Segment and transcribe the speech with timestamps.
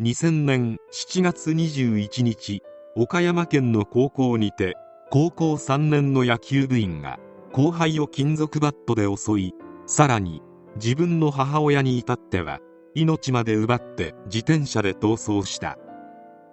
[0.00, 2.62] 2000年7月21日
[2.94, 4.76] 岡山県の高校にて
[5.10, 7.18] 高校3年の野球部員が
[7.52, 9.54] 後輩を金属バットで襲い
[9.86, 10.40] さらに
[10.76, 12.60] 自分の母親に至っては
[12.94, 15.78] 命まで奪って自転車で逃走した。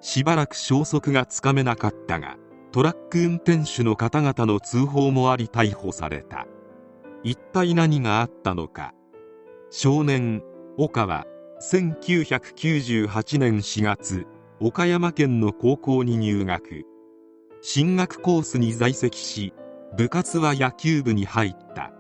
[0.02, 2.38] しばらく消息がつかめなかったが
[2.72, 6.46] トラック運転手の方々の通報もあり逮捕された
[7.24, 8.94] 一体何があったのか
[9.72, 10.44] 少年
[10.78, 11.26] 岡は
[11.72, 14.28] 1998年4月
[14.60, 16.86] 岡山県の高校に入学。
[17.64, 19.52] 進学コースに在籍し
[19.98, 21.92] 部活は野球部に入った。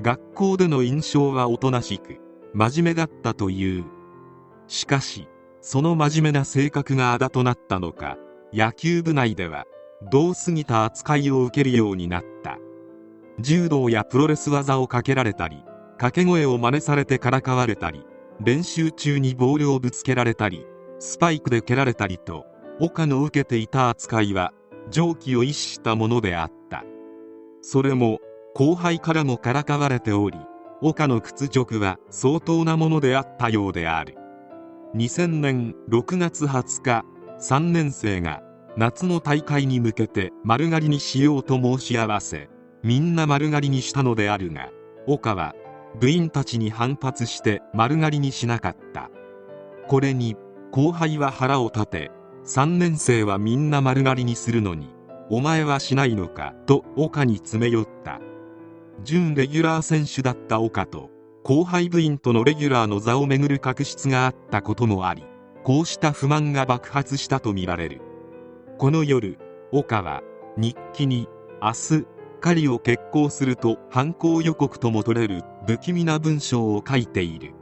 [0.00, 2.16] 学校での印象はおとなしく
[2.54, 3.84] 真面目だったという。
[4.68, 5.28] しかし
[5.60, 8.16] その真面目な性格があだとなったのか
[8.54, 9.66] 野球部内では
[10.10, 12.56] 同過ぎた扱いを受けるようになった。
[13.38, 15.62] 柔道やプロレス技をかけられたり
[15.98, 18.02] 掛け声を真似されてからかわれたり
[18.40, 20.64] 練習中にボールをぶつけられたり
[21.00, 22.46] スパイクで蹴られたりと
[22.80, 24.52] 岡の受けていた扱いは
[24.90, 26.84] 常軌を逸したものであった。
[27.62, 28.20] それも
[28.54, 30.38] 後輩からもからかわれており
[30.80, 34.14] 岡の屈辱は相当なものであったようである。
[34.94, 37.04] 2000年6月20日
[37.40, 38.42] 3年生が
[38.76, 42.48] 夏の大会に向けて丸刈りにしようと申し合わせ
[42.82, 44.70] みんな丸刈りにしたのであるが
[45.06, 45.54] 岡は
[46.00, 49.10] 部員たちに反発して丸刈りにしなかった。
[49.88, 50.36] これに
[50.70, 52.10] 後輩は腹を立て
[52.44, 54.90] 3年生はみんな丸刈りにするのに
[55.30, 58.20] お前はしないのかと岡に詰め寄った。
[59.02, 61.10] 準レギュラー選手だった岡と
[61.44, 65.24] 後輩部員とのレギュラーの座をめぐる確執があったこともあり
[65.62, 68.00] こうした不満が爆発したとみられる。
[68.78, 69.38] この夜
[69.72, 70.22] 岡は
[70.56, 71.28] 日記に
[71.62, 72.06] 明日
[72.40, 77.52] 狩りを決行すると犯行予告とも取れる不気味な文章を書いている。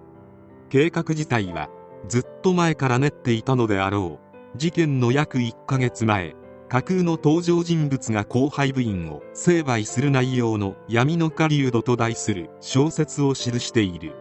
[0.69, 1.69] 計画自体は
[2.09, 4.21] ずっと前から練っていたのであろ
[4.55, 4.57] う。
[4.57, 6.37] 事件の約1ヶ月前
[6.69, 14.15] 架空の登場人物が後輩部員を成敗する内容の闇の狩人と題する小説を記している。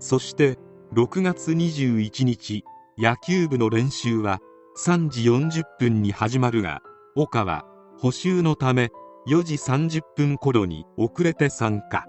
[0.00, 0.58] そして
[0.92, 2.64] 6月21日
[2.98, 4.40] 野球部の練習は
[4.76, 6.82] 3時40分に始まるが
[7.14, 7.64] 岡は
[7.96, 8.90] 補習のため
[9.28, 12.08] 4時30分頃に遅れて参加。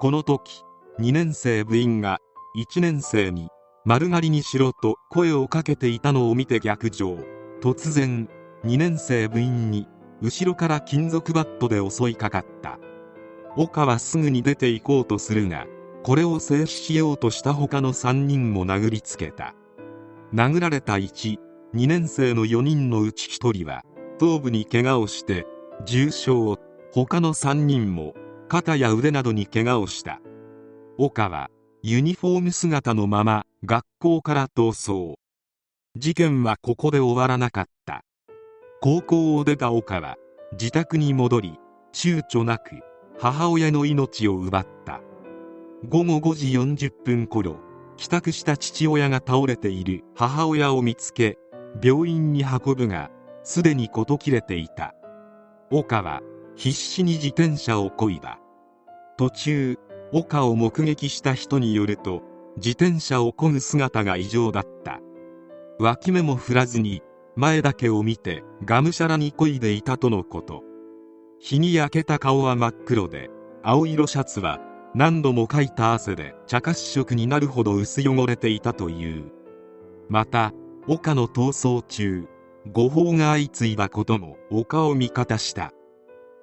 [0.00, 0.62] この時
[1.00, 2.20] 2年生部員が
[2.56, 3.48] 1年生に
[3.84, 7.18] 丸刈りにしろと声をかけていたのを見て逆上。
[7.60, 8.28] 突然
[8.64, 9.88] 2年生部員に
[10.22, 12.78] 後ろから金属バットで襲いかかった。
[13.56, 15.66] 岡はすぐに出て行こうとするが
[16.04, 19.56] これを制止しようとした他の3人も殴りつけた。
[20.32, 21.38] 殴られた12
[21.72, 23.82] 年生の4人のうち1人は
[24.20, 25.44] 頭部に怪我をして
[25.84, 26.56] 重傷
[26.92, 28.14] 他の3人も
[28.48, 30.20] 肩や腕などに怪我をした。
[30.96, 31.50] 岡は
[31.82, 35.18] ユニフォーム姿のまま学校から逃走。
[35.96, 38.04] 事件はここで終わらなかった。
[38.80, 40.16] 高校を出た岡は
[40.52, 41.58] 自宅に戻り
[41.92, 42.76] 躊躇なく
[43.18, 45.00] 母親の命を奪った。
[45.88, 46.46] 午後5時
[46.86, 47.56] 40分頃
[47.96, 51.36] 帰宅した父親が倒れている母親を見つけ
[51.82, 53.10] 病院に運ぶが
[53.42, 54.94] すでに事切れていた。
[55.70, 56.22] 岡は
[56.58, 58.40] 必死に自転車を漕いだ。
[59.16, 59.78] 途中
[60.12, 62.22] 岡を目撃した人によると
[62.56, 64.98] 自転車を漕ぐ姿が異常だった。
[65.78, 67.00] 脇目も振らずに
[67.36, 70.64] 前だけを見てがむしゃらに漕いでいたとのこと。
[71.38, 73.30] 日に焼けた顔は真っ黒で
[73.62, 74.58] 青色シャツは
[74.96, 79.30] 何度もかいた汗で茶褐色になるほど薄汚れていたという。
[80.08, 80.52] また
[80.88, 82.26] 岡の逃走中
[82.72, 85.72] 誤報が相次いだことも岡を味方した。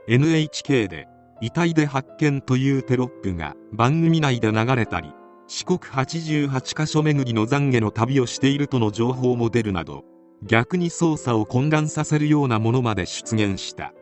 [0.08, 1.08] NHK で
[1.42, 5.14] 遺体で発見というテロップが番組内で流れたり
[5.48, 10.04] 四国88カ所巡りの懺悔の旅をしているとの情報も出るなど
[10.44, 13.94] 逆に捜査を混乱させるようなものまで出現した。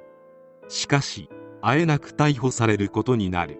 [0.68, 1.30] しかし
[1.62, 3.60] あえなく逮捕されることになる。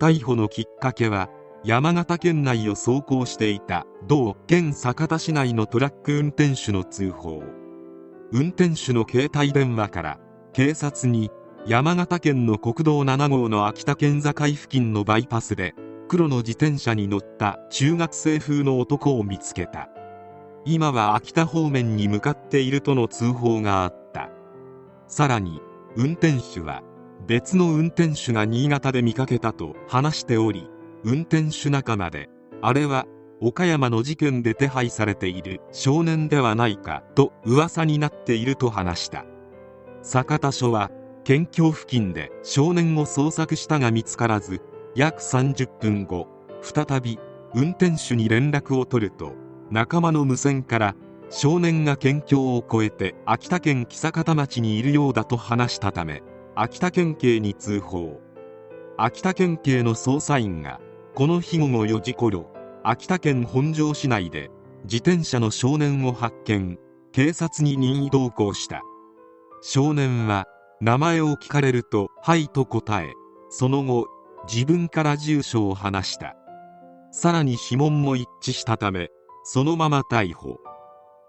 [0.00, 1.28] 逮捕のきっかけは
[1.64, 7.42] 山形県内を走行していた同県酒田市内のトラック運転手の通報。
[8.32, 10.20] 運転手の携帯電話から
[10.52, 11.30] 警察に
[11.68, 15.74] 山形県の国道7号の秋田県境付近のバイパスで
[16.06, 19.88] 黒の自転車に乗った中学生風の男を見つけた。
[20.64, 24.30] 今は秋田方面に向かっているとの通報があった。
[25.08, 25.60] さらに
[25.96, 26.84] 運転手は
[27.26, 30.70] 別の運転手が新潟で見かけたと話しており
[31.02, 32.28] 運転手仲間で
[32.62, 33.06] あれは
[33.40, 39.24] 岡山の事件で手配されている少年ではないかと噂になっていると話した。
[40.02, 40.92] 酒田署は
[41.26, 44.62] 県境付近で少年を捜索したが見つからず
[44.94, 46.28] 約30分後
[46.62, 47.18] 再び
[47.52, 49.32] 運転手に連絡を取ると
[49.68, 50.94] 仲間の無線から
[51.28, 56.22] 少年が県境を越えて秋田県久方町にいるようだと話したため
[56.54, 58.20] 秋田県警に通報。
[58.96, 60.78] 秋田県警の捜査員が
[61.16, 62.52] この日午後4時頃
[62.84, 64.48] 秋田県本庄市内で
[64.84, 66.78] 自転車の少年を発見。
[67.10, 68.82] 警察に任意同行した。
[69.60, 70.46] 少年は
[70.80, 73.14] 名前を聞かれると「はい」と答え
[73.48, 74.08] その後
[74.52, 76.36] 自分から住所を話した。
[77.10, 79.08] さらに指紋も一致したため
[79.42, 80.58] そのまま逮捕。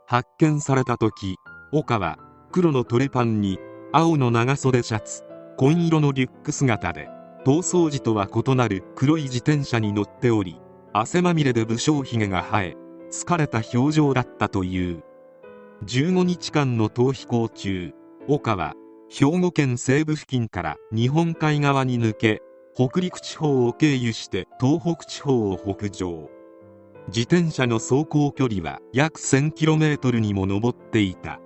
[0.05, 1.38] 発見された時
[1.71, 2.17] 岡は
[2.51, 3.59] 黒のトレパンに
[3.94, 5.23] 青の長袖シャツ
[5.57, 7.09] 紺色のリュック姿で
[7.45, 10.59] 逃走時とは異なる黒い自転車に乗っており
[10.94, 12.77] 汗まみれで武将髭が生え
[13.11, 15.03] 疲れた表情だったという。
[15.85, 17.94] 15日間の逃避行中
[18.27, 18.73] 岡は
[19.09, 22.42] 兵庫県西部付近から日本海側に抜け
[22.75, 26.30] 北陸地方を経由して東北地方を北上。
[27.07, 31.39] 自転車の走行距離は約 1000km にも上っていた。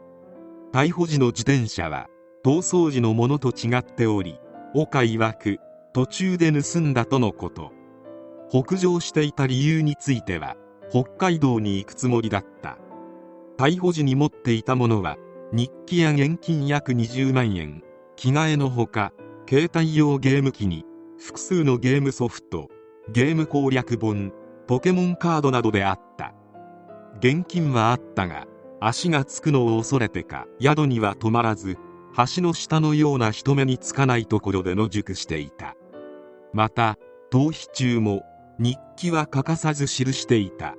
[0.74, 2.08] 逮捕時の自転車は
[2.44, 4.40] 逃走時のものと違っており
[4.74, 5.60] 岡曰く
[5.94, 7.72] 途中で盗んだとのこと。
[8.50, 10.56] 北上していた理由については
[10.90, 12.80] 北海道に行くつもりだった。
[13.58, 15.18] 逮捕時に持っていたものは
[15.54, 17.84] 日記や現金約20万円。
[18.16, 19.12] 着替えのほか
[19.50, 20.86] 携帯用ゲーム機に
[21.18, 22.70] 複数のゲームソフト
[23.12, 24.32] ゲーム攻略本
[24.68, 26.34] ポケモンカードなどであった。
[27.18, 28.46] 現金はあったが
[28.80, 31.78] 足がつくのを恐れてか宿には泊まらず
[32.36, 35.76] 橋の下のような人目につかないところで野宿していた。
[36.54, 36.98] また
[37.32, 38.24] 逃避中も
[38.60, 40.76] 日記は欠かさず記していた。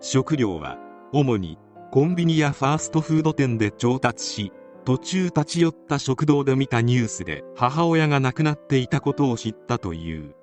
[0.00, 0.78] 食料は
[1.12, 1.58] 主に
[1.90, 4.52] コンビニやファーストフード店で調達し
[4.84, 10.34] 途中立ち寄った食堂で見たニュースで母親が亡くなっていたことを知ったという。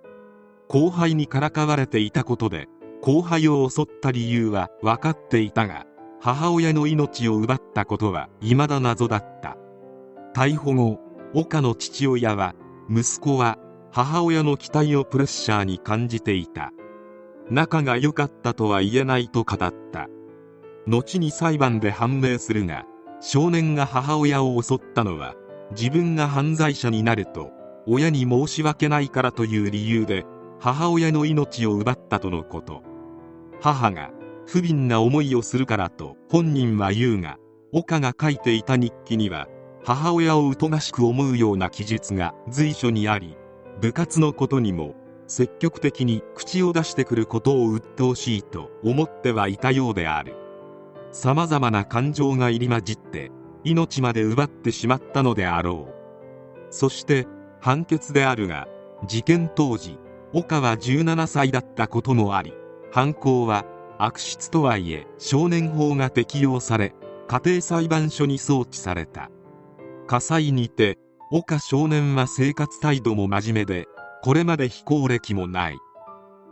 [0.68, 2.68] 後輩にからかわれていたことで
[3.02, 5.86] 後輩を襲った理由は分かっていたが
[6.20, 9.56] 母親の命を奪ったことは未だ謎だった。
[10.34, 11.00] 逮捕後
[11.36, 12.56] 岡の父親は
[12.90, 13.60] 息子は
[13.92, 16.72] 母親の期待をプレッシャーに感じていた。
[17.52, 20.10] 仲が良かったとは言えないと語った。
[20.88, 22.86] 後に裁判で判明するが
[23.22, 25.36] 少年が母親を襲ったのは
[25.72, 27.52] 自分が犯罪者になると
[27.88, 30.26] 親に申し訳ないからという理由で
[30.60, 32.82] 母親の命を奪ったとのこと。
[33.62, 34.12] 母が
[34.46, 37.38] 不憫な思いをするからと本人は言うが
[37.72, 39.48] 岡が書いていた日記には
[39.84, 43.38] 母親を疎ましく思うような記述が随所にあり
[43.82, 44.96] 部活のことにも
[45.28, 50.45] 積極的に口を出してくることを鬱陶しいと思ってはいたようである。
[51.16, 53.32] さまざまな感情が入り混じって
[53.64, 56.68] 命まで奪ってしまったのであろう。
[56.72, 57.26] そして
[57.62, 58.68] 判決であるが
[59.08, 59.98] 事件当時
[60.34, 62.54] 岡は17歳だったこともあり
[62.92, 63.66] 犯行は
[63.98, 66.94] 悪質とはいえ少年法が適用され
[67.30, 69.32] 家庭裁判所に送致された。
[70.08, 70.98] 火災にて
[71.32, 73.88] 岡少年は生活態度も真面目で
[74.22, 75.78] これまで非行歴もない。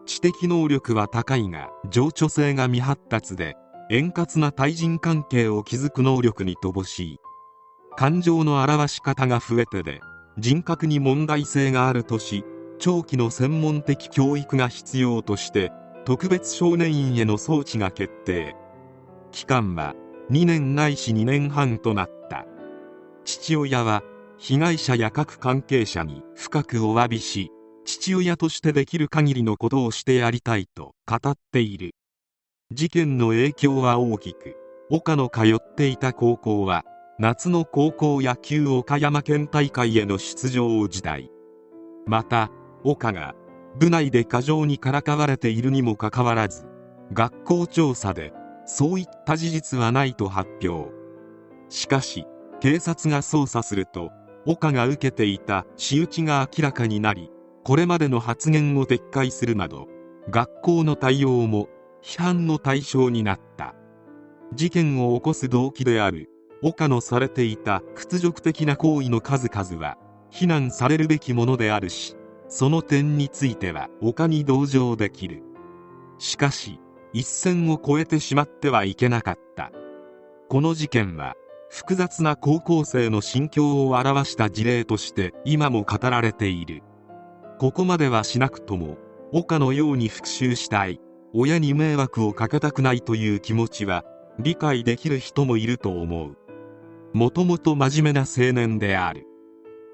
[0.05, 3.57] 知的能力は高いが情緒性が未発達で
[3.89, 7.19] 円滑な対人関係を築く能力に乏しい。
[7.95, 10.01] 感情の表し方が増えてで
[10.37, 12.43] 人格に問題性があるとし
[12.79, 15.71] 長期の専門的教育が必要として
[16.05, 18.55] 特別少年院への送致が決定。
[19.31, 19.95] 期間は
[20.31, 22.45] 2年ないし2年半となった。
[23.25, 24.03] 父親は
[24.37, 27.51] 被害者や各関係者に深くお詫びし
[27.85, 31.95] 父親としてできる限りのことをしてやりたいと語っている。
[32.73, 34.55] 事件の影響は大きく
[34.89, 36.83] 岡の通っていた高校は
[37.19, 41.29] 夏の高校野球岡山県大会への出場時代。
[42.07, 42.49] また
[42.83, 43.35] 岡が
[43.79, 46.65] 部内で過剰にからかわれているにもかかわらず
[47.11, 48.33] 学校調査で
[48.65, 50.91] そういった事実はないと発表。
[51.69, 52.25] しかし
[52.59, 54.09] 警察が捜査すると
[54.47, 57.29] 岡が受けていた仕打ちが明らかになり
[57.63, 59.87] これまでの発言を撤回するなど
[60.31, 61.69] 学校の対応も
[62.03, 63.73] 批判の対象になった。
[64.53, 66.29] 事件を起こす動機である。
[66.61, 67.81] 岡のされていた。
[67.95, 69.97] 屈辱的な行為の数々は。
[70.29, 72.15] 非難されるべきものであるし。
[72.49, 73.89] その点については。
[74.01, 75.43] 岡に同情できる。
[76.19, 76.79] しかし
[77.13, 79.71] 一線を越えてしまってはいけなかった。
[80.49, 81.35] この事件は。
[81.69, 85.33] 複雑な高校生の心境を表した事例として。
[85.45, 86.83] 今も語られている。
[87.59, 88.97] ここまではしなくとも。
[89.31, 90.99] 岡のように復讐したい。
[91.35, 94.05] 親に迷惑をかけたくないという気持ちは
[94.39, 96.37] 理解できる人もいると思う。
[97.13, 99.25] もともと真面目な青年である。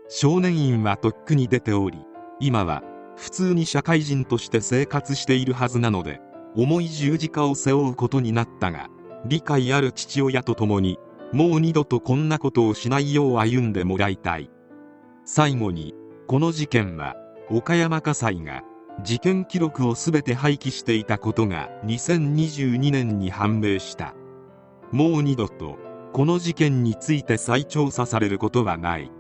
[0.10, 2.00] 少年院はとっくに出ており
[2.40, 2.84] 今は
[3.16, 6.20] 普通に社会人として生活しているはずなので
[6.56, 8.88] 重い十字架を背負うことになったが
[9.26, 10.98] 理解ある父親と共に
[11.32, 14.50] もう二度とこんなことをしないよう歩んでもらいたい。
[15.26, 15.94] 最後に
[16.28, 17.16] この事件は
[17.52, 18.64] 岡山家裁が
[19.04, 24.14] 事件記録を全て廃棄していたことが2022年に判明した。
[24.92, 25.78] もう二度と
[26.12, 29.12] この事件について再調査されることはない。